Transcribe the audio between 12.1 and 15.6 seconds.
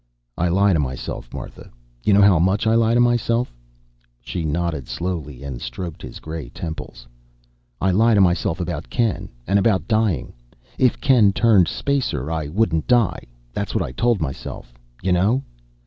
I wouldn't die that's what I told myself. You know?"